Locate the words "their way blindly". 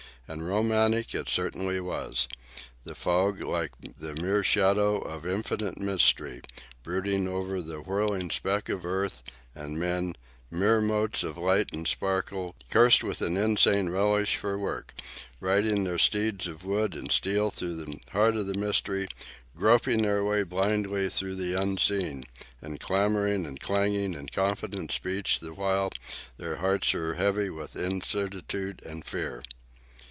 20.03-21.09